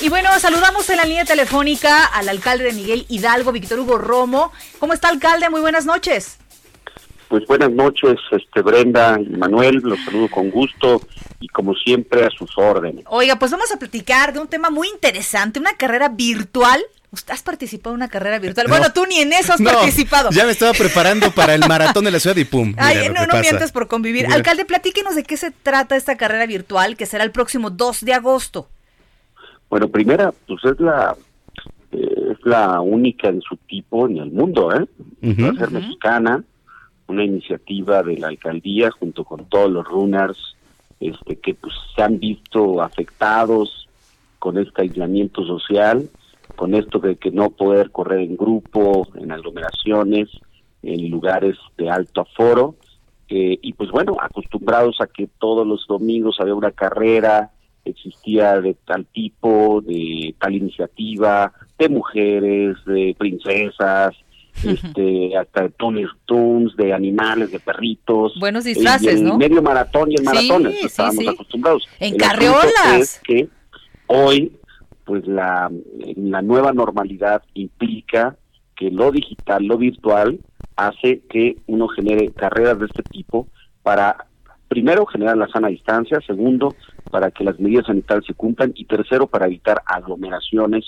[0.00, 4.52] Y bueno, saludamos en la línea telefónica al alcalde de Miguel Hidalgo, Víctor Hugo Romo.
[4.78, 5.48] ¿Cómo está, alcalde?
[5.48, 6.38] Muy buenas noches.
[7.28, 11.00] Pues buenas noches, este Brenda y Manuel, los saludo con gusto
[11.40, 13.04] y como siempre a sus órdenes.
[13.08, 16.80] Oiga, pues vamos a platicar de un tema muy interesante, una carrera virtual.
[17.10, 18.68] ¿Usted has participado en una carrera virtual?
[18.68, 20.30] Bueno, tú ni en eso has No, participado.
[20.30, 22.68] Ya me estaba preparando para el maratón de la ciudad y pum.
[22.68, 23.40] mira Ay, no, no pasa.
[23.40, 24.26] mientas por convivir.
[24.26, 24.36] Mira.
[24.36, 28.14] Alcalde, platíquenos de qué se trata esta carrera virtual que será el próximo 2 de
[28.14, 28.68] agosto.
[29.68, 31.16] Bueno, primera, pues es la
[31.92, 34.86] eh, es la única en su tipo en el mundo, ¿eh?
[35.22, 36.44] Va a ser mexicana,
[37.08, 40.56] una iniciativa de la alcaldía junto con todos los runners
[41.00, 43.88] este, que pues se han visto afectados
[44.38, 46.08] con este aislamiento social,
[46.54, 50.28] con esto de que no poder correr en grupo, en aglomeraciones,
[50.82, 52.76] en lugares de alto aforo,
[53.28, 57.50] eh, y pues bueno, acostumbrados a que todos los domingos había una carrera,
[57.86, 64.14] existía de tal tipo, de tal iniciativa, de mujeres, de princesas,
[64.64, 68.34] este, hasta de Tony Toons, de animales, de perritos.
[68.38, 69.38] Buenos disfraces, y el ¿no?
[69.38, 71.28] medio maratón y el maratón, sí, estábamos sí.
[71.28, 71.88] acostumbrados.
[72.00, 72.98] En carriolas.
[72.98, 73.48] es que
[74.06, 74.52] hoy,
[75.04, 75.70] pues la,
[76.16, 78.36] la nueva normalidad implica
[78.74, 80.38] que lo digital, lo virtual,
[80.76, 83.48] hace que uno genere carreras de este tipo
[83.82, 84.26] para,
[84.68, 86.74] primero, generar la sana distancia, segundo,
[87.10, 90.84] para que las medidas sanitarias se cumplan y tercero, para evitar aglomeraciones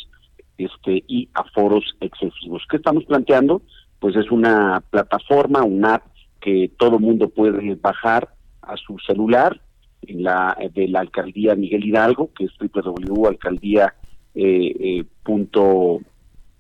[0.56, 2.62] este y aforos excesivos.
[2.68, 3.62] ¿Qué estamos planteando?
[4.00, 6.06] Pues es una plataforma, una app
[6.40, 8.28] que todo mundo puede bajar
[8.62, 9.60] a su celular
[10.02, 13.94] en la de la alcaldía Miguel Hidalgo, que es www.alcaldía
[14.34, 15.04] eh, eh,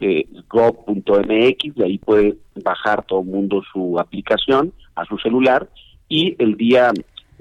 [0.00, 0.26] eh,
[1.74, 5.68] de ahí puede bajar todo el mundo su aplicación a su celular
[6.08, 6.92] y el día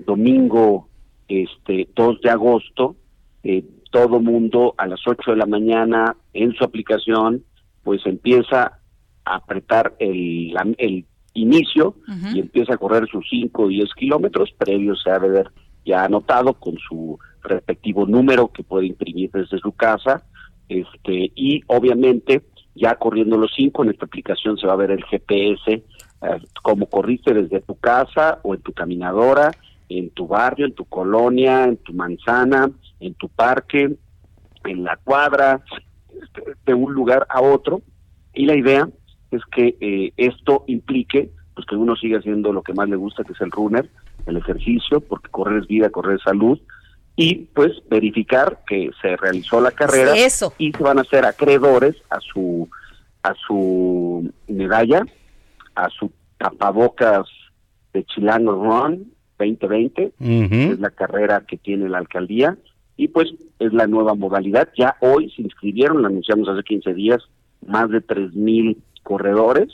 [0.06, 0.88] domingo
[1.28, 2.96] este 2 de agosto
[3.44, 7.44] eh, todo mundo a las 8 de la mañana en su aplicación
[7.84, 8.80] pues empieza
[9.25, 11.96] a apretar el, la- el inicio
[12.36, 15.47] y empieza a correr sus 5 o 10 kilómetros previos se ha de ver
[15.86, 20.24] ya anotado con su respectivo número que puede imprimir desde su casa
[20.68, 22.44] este y obviamente
[22.75, 25.84] ya corriendo los cinco en esta aplicación se va a ver el GPS eh,
[26.62, 29.52] como corriste desde tu casa o en tu caminadora
[29.90, 33.96] en tu barrio en tu colonia en tu manzana en tu parque
[34.64, 35.64] en la cuadra
[36.66, 37.81] de un lugar a otro
[38.34, 38.90] y la idea
[39.31, 43.24] es que eh, esto implique pues que uno siga haciendo lo que más le gusta
[43.24, 43.90] que es el runner
[44.25, 46.59] el ejercicio porque correr es vida correr es salud
[47.16, 50.54] y pues verificar que se realizó la carrera Eso.
[50.58, 52.69] y se van a ser acreedores a su
[53.24, 55.04] a su medalla
[55.75, 57.28] a su tapabocas
[57.94, 60.74] de Chilango Run 2020 Ujú.
[60.74, 62.58] es la carrera que tiene la alcaldía
[62.96, 64.70] y pues es la nueva modalidad.
[64.78, 67.22] Ya hoy se inscribieron, lo anunciamos hace 15 días,
[67.66, 69.70] más de 3.000 corredores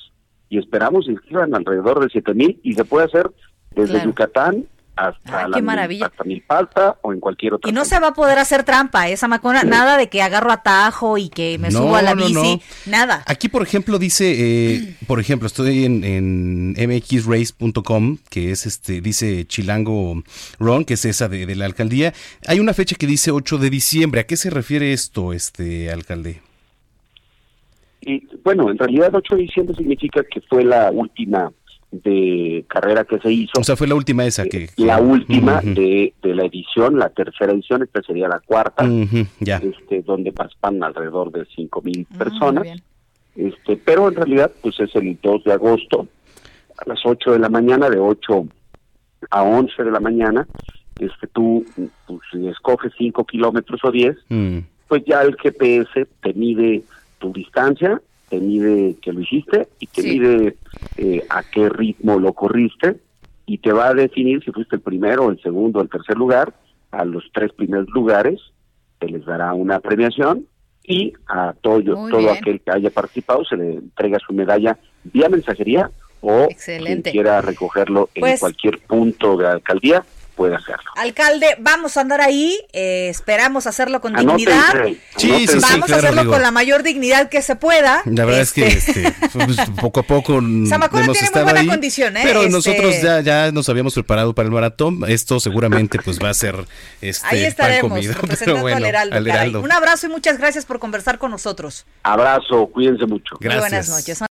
[0.50, 3.31] y esperamos se inscriban alrededor de 7.000 y se puede hacer
[3.75, 4.09] desde Claro.
[4.09, 6.05] Yucatán hasta, Ay, la, qué maravilla.
[6.05, 7.95] hasta Milpalta o en cualquier otra Y no zona.
[7.97, 11.57] se va a poder hacer trampa, esa macona, nada de que agarro atajo y que
[11.57, 12.91] me No, subo a la no, bici, no.
[12.91, 13.23] nada.
[13.25, 19.45] Aquí, por ejemplo, dice, eh, por ejemplo, estoy en, en mxrace.com, que es este, dice
[19.45, 20.21] Chilango
[20.59, 22.13] Run, que es esa de, de la alcaldía.
[22.47, 24.21] Hay una fecha que dice 8 de diciembre.
[24.21, 26.41] ¿A qué se refiere esto, este alcalde?
[28.01, 31.51] Y bueno, en realidad 8 de diciembre significa que fue la última
[32.03, 33.51] de carrera que se hizo.
[33.59, 34.67] O sea, fue la última esa que...
[34.67, 38.85] que- la última de, de la edición, la tercera edición, esta sería la cuarta.
[39.39, 39.57] ya.
[39.57, 42.68] este, donde participan alrededor de cinco mil Ah, personas.
[43.35, 46.07] este, pero en realidad, pues es el 2 de agosto
[46.77, 48.47] a las 8 de la mañana, de 8
[49.29, 50.47] a 11 de la mañana.
[51.00, 51.65] Este, tú,
[52.07, 54.59] pues, si escoges 5 kilómetros o 10, Mm.
[54.88, 56.83] pues ya el GPS te mide
[57.19, 60.19] tu distancia, te mide que lo hiciste y te Sí.
[60.19, 60.56] mide
[61.03, 62.95] eh, a qué ritmo lo corriste
[63.45, 66.53] y te va a definir si fuiste el primero, el segundo, el tercer lugar.
[66.91, 68.39] A los tres primeros lugares
[69.00, 70.45] se les dará una premiación
[70.83, 72.38] y a todo, Muy todo bien.
[72.38, 75.89] aquel que haya participado se le entrega su medalla vía mensajería
[76.21, 77.11] o Excelente.
[77.11, 80.03] quien quiera recogerlo en Pues- cualquier punto de la alcaldía
[80.35, 80.83] puede hacerlo.
[80.95, 84.74] Alcalde, vamos a andar ahí, eh, esperamos hacerlo con Anótense, dignidad.
[85.18, 86.33] Sí, sí, sí, Vamos a claro, hacerlo digo.
[86.33, 88.01] con la mayor dignidad que se pueda.
[88.06, 91.59] La verdad Este, es que este, pues, poco a poco Zamacona hemos tiene muy buena
[91.62, 92.21] ahí, condición, ¿eh?
[92.24, 95.00] pero Este- nosotros ya, ya nos habíamos preparado para el maratón.
[95.07, 96.56] Esto seguramente pues va a ser
[97.01, 99.39] este ahí pan estaremos, comido, representando bueno, al, Heraldo, al caray.
[99.41, 99.62] Heraldo.
[99.62, 101.85] Un abrazo y muchas gracias por conversar con nosotros.
[102.03, 103.35] Abrazo, cuídense mucho.
[103.39, 103.89] Muy buenas Gracias.
[103.89, 104.32] noches.